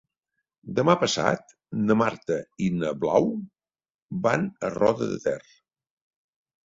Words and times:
Demà 0.79 0.95
passat 1.01 1.53
na 1.89 1.97
Marta 2.03 2.39
i 2.67 2.71
na 2.79 2.95
Blau 3.03 3.29
van 4.25 4.51
a 4.69 4.73
Roda 4.81 5.11
de 5.15 5.21
Ter. 5.27 5.39